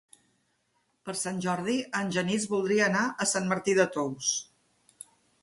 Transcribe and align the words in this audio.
Per 1.09 1.13
Sant 1.19 1.43
Jordi 1.45 1.75
en 1.99 2.09
Genís 2.15 2.49
voldria 2.55 2.87
anar 2.89 3.05
a 3.11 3.29
Sant 3.35 3.53
Martí 3.53 3.77
de 3.83 3.87
Tous. 3.99 4.33